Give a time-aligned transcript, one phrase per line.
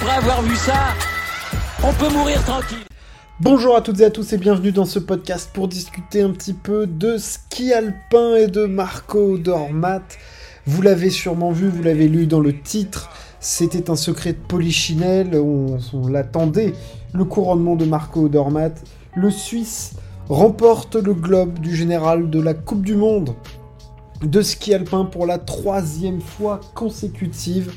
[0.00, 0.94] après avoir vu ça,
[1.82, 2.84] on peut mourir tranquille.
[3.40, 6.52] Bonjour à toutes et à tous et bienvenue dans ce podcast pour discuter un petit
[6.52, 10.02] peu de ski alpin et de Marco Dormat.
[10.66, 15.34] Vous l'avez sûrement vu, vous l'avez lu dans le titre, c'était un secret de Polichinelle,
[15.34, 16.74] on, on l'attendait,
[17.12, 18.74] le couronnement de Marco Dormat.
[19.16, 19.94] Le Suisse
[20.28, 23.34] remporte le globe du général de la Coupe du Monde
[24.22, 27.72] de ski alpin pour la troisième fois consécutive.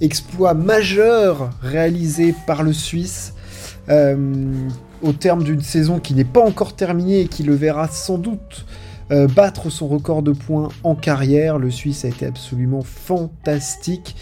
[0.00, 3.34] Exploit majeur réalisé par le Suisse.
[3.88, 4.68] Euh,
[5.02, 8.66] au terme d'une saison qui n'est pas encore terminée et qui le verra sans doute
[9.10, 11.58] euh, battre son record de points en carrière.
[11.58, 14.14] Le Suisse a été absolument fantastique.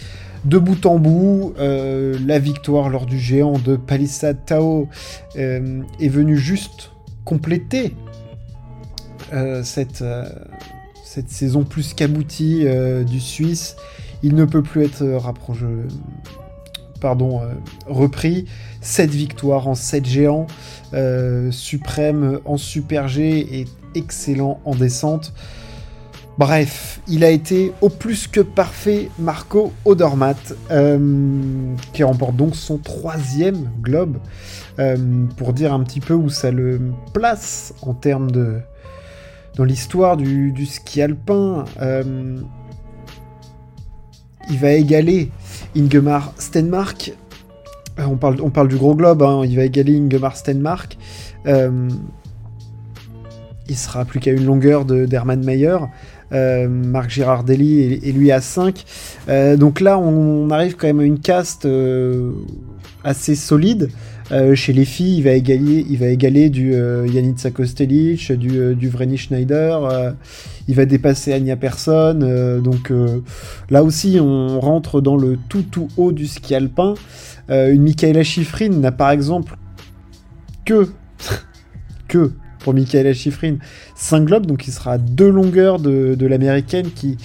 [0.45, 4.87] De bout en bout, euh, la victoire lors du géant de Palissade Tao
[5.35, 6.91] est venue juste
[7.25, 7.93] compléter
[9.63, 10.01] cette
[11.27, 12.65] saison plus qu'aboutie
[13.05, 13.75] du Suisse.
[14.23, 15.65] Il ne peut plus être rapproché,
[16.99, 17.41] pardon,
[17.87, 18.45] repris.
[18.81, 20.47] 7 victoires en 7 géants,
[20.93, 25.33] euh, suprême en super G et excellent en descente.
[26.37, 32.77] Bref, il a été au plus que parfait Marco Odermatt, euh, qui remporte donc son
[32.77, 34.17] troisième globe,
[34.79, 36.79] euh, pour dire un petit peu où ça le
[37.13, 38.59] place en termes de...
[39.57, 41.65] dans l'histoire du, ski alpin.
[44.49, 45.31] Il va égaler
[45.75, 47.13] Ingemar Stenmark
[47.99, 49.41] euh, on parle, on du gros globe, hein.
[49.45, 50.97] il va égaler Ingemar Stenmark.
[51.45, 51.89] Euh,
[53.67, 55.77] il sera plus qu'à une longueur d'Hermann Mayer.
[56.31, 58.85] Euh, Marc Girardelli et, lui à 5.
[59.57, 61.67] donc là, on, arrive quand même à une caste
[63.03, 63.89] assez solide.
[64.55, 66.73] Chez les filles, il va égaler, du
[67.11, 70.13] Janica Kostelic, du, du Vreni Schneider.
[70.67, 72.59] il va dépasser Anya Persson.
[72.63, 72.91] donc
[73.69, 76.93] là aussi, on rentre dans le tout tout haut du ski alpin.
[77.49, 79.57] Euh, une Michaela Schifrin n'a par exemple
[80.65, 80.87] que,
[82.07, 83.55] que pour Michaela Schifrin
[83.95, 87.17] 5 globes, donc il sera à deux longueurs de, l'américaine qui,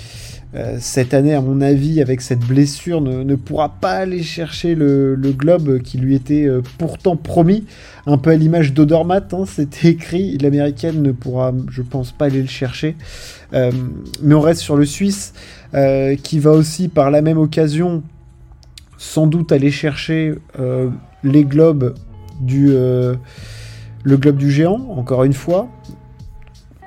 [0.54, 5.16] euh, cette année, à mon avis, avec cette blessure, ne, pourra pas aller chercher le,
[5.36, 7.64] globe qui lui était euh, pourtant promis.
[8.06, 12.42] Un peu à l'image d'Odermatt, hein, c'était écrit, l'américaine ne pourra, je pense, pas aller
[12.42, 12.96] le chercher.
[13.52, 15.32] mais on reste sur le Suisse,
[16.22, 18.02] qui va aussi, par la même occasion,
[19.04, 20.88] sans doute aller chercher euh,
[21.22, 21.94] les globes
[22.40, 23.14] du euh,
[24.02, 25.68] le globe du géant, encore une fois,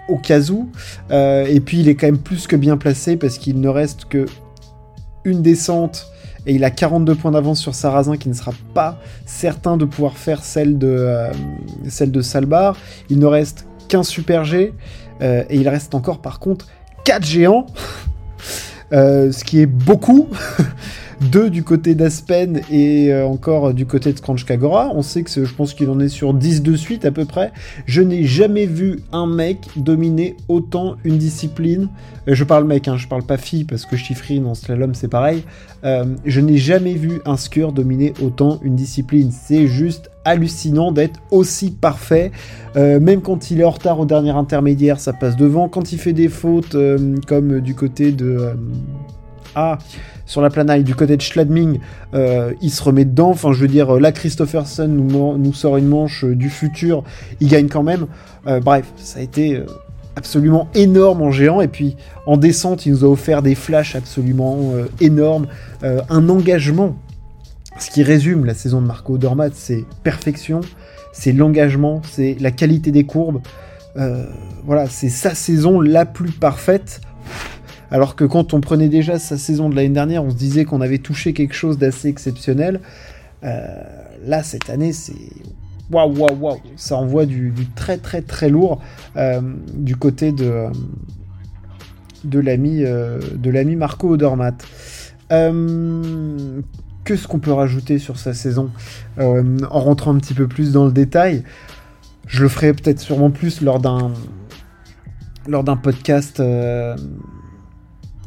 [0.08, 0.70] au cas où.
[1.12, 4.06] Euh, et puis il est quand même plus que bien placé parce qu'il ne reste
[4.06, 4.26] que
[5.24, 6.08] une descente
[6.46, 10.18] et il a 42 points d'avance sur Sarrazin qui ne sera pas certain de pouvoir
[10.18, 11.28] faire celle de,
[11.90, 12.78] celle de Salbar.
[13.10, 14.74] Il ne reste qu'un super G
[15.20, 16.68] et il reste encore par contre
[17.04, 17.66] 4 géants,
[18.92, 20.30] ce qui est beaucoup.
[21.22, 24.92] deux du côté d'Aspen et euh, encore du côté de Scranch Kagora.
[24.94, 27.52] On sait que je pense qu'il en est sur 10 de suite à peu près.
[27.86, 31.90] Je n'ai jamais vu un mec dominer autant une discipline.
[32.28, 35.08] Euh, je parle mec, hein, je parle pas fille parce que chiffrine en slalom c'est
[35.08, 35.44] pareil.
[35.84, 39.32] Euh, je n'ai jamais vu un skieur dominer autant une discipline.
[39.32, 42.32] C'est juste hallucinant d'être aussi parfait.
[42.76, 45.70] même quand il est en retard au dernier intermédiaire, ça passe devant.
[45.70, 46.76] Quand il fait des fautes,
[47.28, 48.54] comme du côté de...
[49.56, 49.78] Ah,
[50.28, 51.80] sur la planaille du côté de Schladming,
[52.14, 53.30] euh, il se remet dedans.
[53.30, 57.04] Enfin, je veux dire, là, Christopherson nous, nous sort une manche euh, du futur,
[57.40, 58.08] il gagne quand même.
[58.46, 59.64] Euh, bref, ça a été
[60.16, 61.62] absolument énorme en géant.
[61.62, 65.48] Et puis, en descente, il nous a offert des flashs absolument énormes,
[65.84, 66.96] un engagement.
[67.80, 70.62] Ce qui résume la saison de Marco Dormat, c'est perfection,
[71.14, 73.42] c'est l'engagement, c'est la qualité des courbes.
[74.66, 77.00] voilà, c'est sa saison la plus parfaite.
[77.92, 80.82] Alors que quand on prenait déjà sa saison de l'année dernière, on se disait qu'on
[80.82, 82.82] avait touché quelque chose d'assez exceptionnel.
[83.44, 83.82] Euh,
[84.26, 85.14] là, cette année, c'est
[85.92, 86.60] waouh, waouh, waouh.
[86.76, 88.82] Ça envoie du, très, très, très lourd
[89.16, 89.42] euh,
[89.74, 90.70] du côté de, euh,
[92.26, 94.66] de l'ami Marco Odermatt.
[95.30, 98.70] Qu'est-ce qu'on peut rajouter sur sa saison
[99.18, 101.44] en rentrant un petit peu plus dans le détail?
[102.28, 104.12] Je le ferai peut-être sûrement plus lors d'un
[105.48, 106.42] lors d'un podcast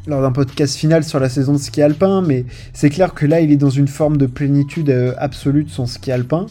[0.07, 3.41] lors d'un podcast final sur la saison de ski alpin, mais c'est clair que là,
[3.41, 6.47] il est dans une forme de plénitude euh, absolue de son ski alpin.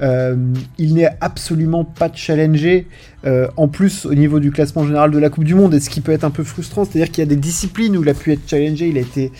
[0.00, 0.36] Euh,
[0.78, 2.86] il n'est absolument pas challengé,
[3.24, 5.90] euh, en plus au niveau du classement général de la Coupe du Monde, et ce
[5.90, 8.14] qui peut être un peu frustrant, c'est-à-dire qu'il y a des disciplines où il a
[8.14, 9.32] pu être challengé, il a été,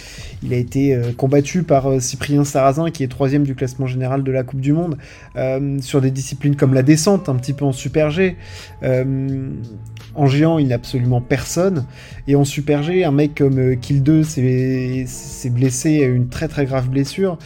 [0.42, 4.42] il a été combattu par Cyprien Sarrazin, qui est troisième du classement général de la
[4.42, 4.96] Coupe du Monde,
[5.80, 8.36] sur des disciplines comme la descente, un petit peu en super G
[8.82, 11.86] En géant, il n'a absolument personne.
[12.28, 16.66] Et en Super G, un mec comme Kill 2 s'est blessé à une très très
[16.66, 17.38] grave blessure.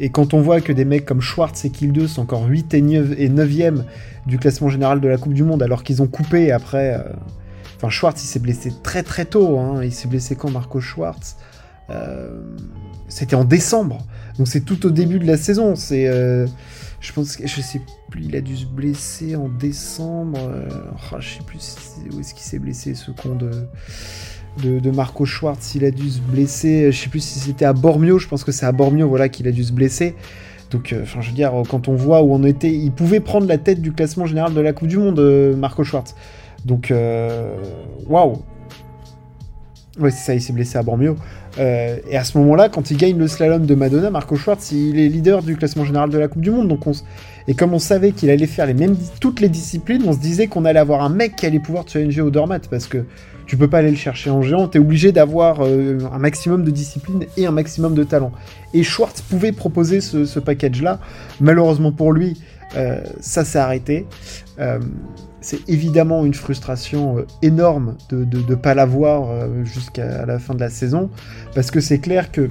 [0.00, 2.74] Et quand on voit que des mecs comme Schwartz et Kill 2 sont encore 8
[2.74, 3.84] et 9e
[4.26, 7.00] du classement général de la Coupe du Monde, alors qu'ils ont coupé après.
[7.76, 9.58] Enfin, Schwartz, il s'est blessé très très tôt.
[9.58, 9.84] Hein.
[9.84, 11.36] Il s'est blessé quand Marco Schwartz?
[13.08, 13.98] C'était en décembre.
[14.38, 15.76] Donc c'est tout au début de la saison.
[15.76, 16.46] C'est, euh,
[17.00, 17.80] je pense que je sais
[18.10, 20.38] plus, il a dû se blesser en décembre.
[20.40, 20.68] Euh,
[21.12, 21.76] oh, je sais plus
[22.12, 23.68] où est-ce qu'il s'est blessé ce con de,
[24.62, 25.74] de, Marco Schwartz.
[25.74, 26.92] Il a dû se blesser.
[26.92, 28.18] Je sais plus si c'était à Bormio.
[28.18, 30.14] Je pense que c'est à Bormio, voilà, qu'il a dû se blesser.
[30.70, 33.46] Donc, euh, enfin, je veux dire, quand on voit où on était, il pouvait prendre
[33.46, 35.20] la tête du classement général de la Coupe du Monde,
[35.56, 36.14] Marco Schwartz.
[36.64, 36.92] Donc,
[38.08, 38.42] waouh.
[39.98, 41.16] Ouais, c'est ça, il s'est blessé à Bormio.
[41.58, 44.98] Euh, et à ce moment-là, quand il gagne le slalom de Madonna, Marco Schwartz, il
[44.98, 46.68] est leader du classement général de la Coupe du Monde.
[46.68, 46.84] Donc
[47.46, 48.96] Et comme on savait qu'il allait faire les mêmes...
[49.20, 52.22] toutes les disciplines, on se disait qu'on allait avoir un mec qui allait pouvoir challenger
[52.22, 53.04] au Dormat parce que
[53.46, 56.64] tu peux pas aller le chercher en géant, tu es obligé d'avoir euh, un maximum
[56.64, 58.32] de discipline et un maximum de talent.
[58.72, 61.00] Et Schwartz pouvait proposer ce, package-là.
[61.40, 62.40] Malheureusement pour lui,
[62.76, 64.06] euh, ça s'est arrêté
[65.44, 70.60] c'est évidemment une frustration euh, énorme de ne pas l'avoir euh, jusqu'à la fin de
[70.60, 71.10] la saison,
[71.54, 72.48] parce que c'est clair que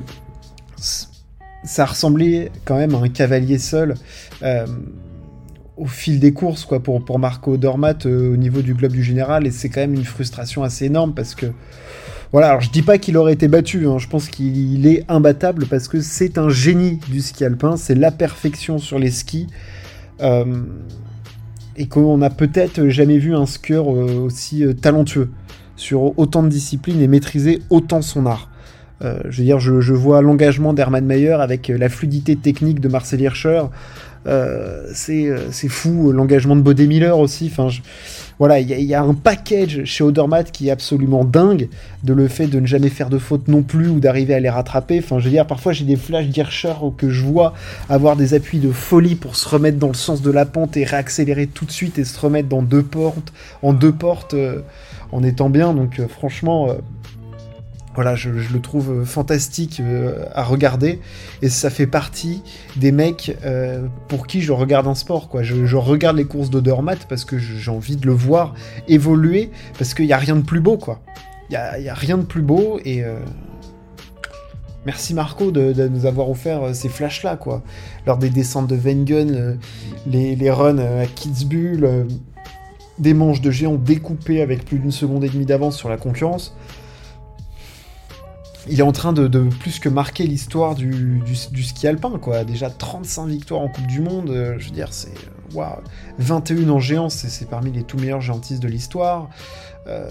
[1.63, 3.95] ça ressemblait quand même à un cavalier seul
[4.43, 4.67] euh,
[5.77, 9.51] au fil des courses quoi, pour, Marco Dormat au niveau du globe du général, et
[9.51, 11.47] c'est quand même une frustration assez énorme parce que.
[12.31, 15.67] Voilà, alors je dis pas qu'il aurait été battu, hein, je pense qu'il est imbattable
[15.67, 19.45] parce que c'est un génie du ski alpin, c'est la perfection sur les skis
[21.75, 25.29] et qu'on n'a peut-être jamais vu un skieur euh, aussi euh, talentueux
[25.75, 28.49] sur autant de disciplines et maîtriser autant son art.
[29.03, 33.21] Euh, je veux dire, je, vois l'engagement d'Hermann Mayer avec la fluidité technique de Marcel
[33.21, 33.63] Hirscher.
[34.93, 37.51] c'est fou, l'engagement de Bodé Miller aussi.
[37.51, 37.69] Enfin,
[38.39, 41.69] voilà, il y, a un package chez Odermatt qui est absolument dingue,
[42.03, 44.49] de le fait de ne jamais faire de fautes non plus ou d'arriver à les
[44.49, 44.99] rattraper.
[44.99, 47.53] Enfin, je veux dire, parfois j'ai des flashs d'Hirscher que je vois
[47.89, 50.83] avoir des appuis de folie pour se remettre dans le sens de la pente et
[50.83, 54.61] réaccélérer tout de suite et se remettre dans deux portes, en deux portes, euh,
[55.11, 55.73] en étant bien.
[55.73, 56.73] Donc, euh, franchement, euh,
[57.95, 60.99] voilà, je, le trouve euh, fantastique euh, à regarder
[61.41, 62.41] et ça fait partie
[62.75, 65.29] des mecs euh, pour qui je regarde un sport.
[65.41, 68.55] Je, regarde les courses d'Odermatt parce que j'ai envie de le voir
[68.87, 70.77] évoluer parce qu'il n'y a rien de plus beau.
[70.77, 71.01] quoi.
[71.49, 73.03] Il n'y a, rien de plus beau et
[74.85, 77.35] merci Marco de, nous avoir offert ces flashs-là.
[77.35, 77.63] quoi.
[78.07, 79.59] Lors des descentes de Wengen,
[80.07, 82.07] les, les, runs à Kitzbühel,
[82.97, 86.55] des manches de géants découpées avec plus d'une seconde et demie d'avance sur la concurrence
[88.69, 89.27] il est en train de,
[89.59, 92.43] plus que marquer l'histoire du, ski alpin, quoi.
[92.43, 95.09] Déjà 35 victoires en Coupe du Monde, euh, je veux dire, c'est.
[95.09, 95.81] Euh, waouh
[96.19, 99.29] 21 en géant, c'est parmi les tout meilleurs géantistes de l'histoire.
[99.87, 100.09] Euh,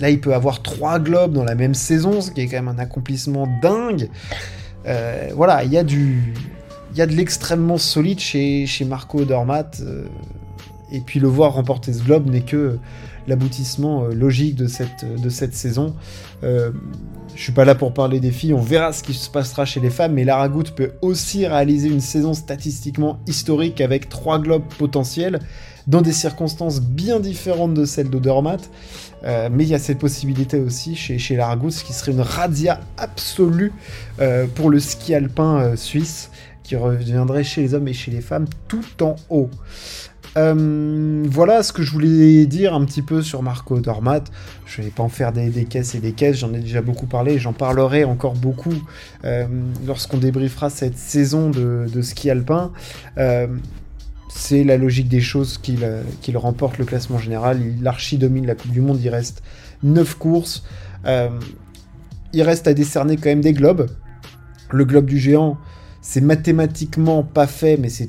[0.00, 2.68] là, il peut avoir 3 globes dans la même saison, ce qui est quand même
[2.68, 4.08] un accomplissement dingue.
[5.34, 6.34] voilà, il y a du.
[6.92, 9.70] Il y a de l'extrêmement solide chez, chez Marco Dormat.
[10.90, 12.78] et puis le voir remporter ce globe n'est que
[13.26, 15.94] l'aboutissement euh, logique de cette, de cette saison.
[16.42, 16.70] Euh,
[17.34, 19.80] je suis pas là pour parler des filles, on verra ce qui se passera chez
[19.80, 25.40] les femmes, mais Lara peut aussi réaliser une saison statistiquement historique avec trois globes potentiels,
[25.86, 28.70] dans des circonstances bien différentes de celles d'Odermatt.
[29.24, 32.80] Euh, mais il y a cette possibilité aussi chez, chez ce qui serait une radia
[32.98, 33.72] absolue
[34.54, 36.30] pour le ski alpin suisse,
[36.62, 39.50] qui reviendrait chez les hommes et chez les femmes tout en haut.
[40.36, 44.24] Euh, voilà ce que je voulais dire un petit peu sur Marco Dormat.
[44.66, 47.38] Je vais pas en faire des, caisses et des caisses, j'en ai déjà beaucoup parlé,
[47.38, 48.74] j'en parlerai encore beaucoup
[49.24, 49.46] euh,
[49.86, 52.72] lorsqu'on débriefera cette saison de, ski alpin.
[53.18, 53.46] Euh,
[54.28, 57.60] c'est la logique des choses qu'il remporte le classement général.
[57.60, 59.42] Il archi domine la Coupe du Monde, il reste
[59.82, 60.64] 9 courses.
[62.32, 63.90] il reste à décerner quand même des globes.
[64.70, 65.58] Le globe du géant,
[66.00, 68.08] c'est mathématiquement pas fait, mais c'est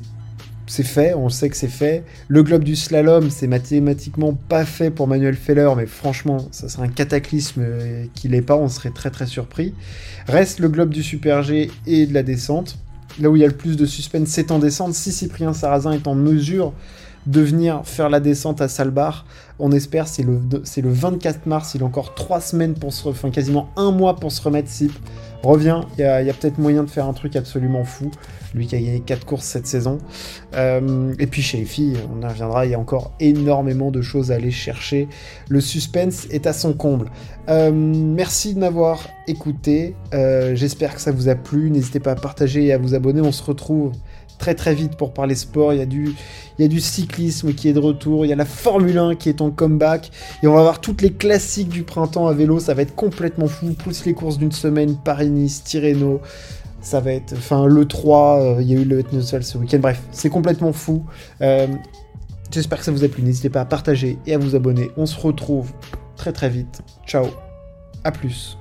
[0.66, 2.04] c'est fait, on sait que c'est fait.
[2.28, 6.84] Le globe du slalom, c'est mathématiquement pas fait pour Manuel Feller, mais franchement, ça serait
[6.84, 9.74] un cataclysme euh, qu'il l'est pas, on serait très très surpris.
[10.26, 12.78] Reste le globe du Super G et de la descente.
[13.20, 14.94] Là où il y a le plus de suspense, c'est en descente.
[14.94, 16.72] Si Cyprien Sarrazin est en mesure
[17.26, 19.24] de venir faire la descente à Salbar,
[19.58, 23.08] on espère, c'est le, c'est le 24 mars, il a encore 3 semaines pour se,
[23.08, 24.92] enfin quasiment un mois pour se remettre Cyp.
[25.42, 28.10] Revient, il y a, peut-être moyen de faire un truc absolument fou
[28.54, 29.98] lui qui a gagné 4 courses cette saison.
[30.54, 31.66] Euh, et puis chez les
[32.10, 35.08] on y reviendra, il y a encore énormément de choses à aller chercher.
[35.48, 37.10] Le suspense est à son comble.
[37.48, 39.96] Euh, merci de m'avoir écouté.
[40.14, 41.70] Euh, j'espère que ça vous a plu.
[41.70, 43.20] N'hésitez pas à partager et à vous abonner.
[43.20, 43.92] On se retrouve
[44.38, 45.72] très très vite pour parler sport.
[45.72, 49.14] Il y, a du, cyclisme qui est de retour, il y a la Formule 1
[49.16, 50.10] qui est en comeback,
[50.42, 53.48] et on va voir toutes les classiques du printemps à vélo, ça va être complètement
[53.48, 56.20] fou, plus les courses d'une semaine, Paris-Nice, Tirreno,
[56.80, 59.78] ça va être, enfin le 3, euh, il y a eu le Etnosol ce week-end,
[59.78, 61.04] bref, c'est complètement fou.
[61.40, 61.66] Euh,
[62.52, 65.06] j'espère que ça vous a plu, n'hésitez pas à partager et à vous abonner, on
[65.06, 65.72] se retrouve
[66.16, 67.26] très très vite, ciao,
[68.04, 68.58] à plus.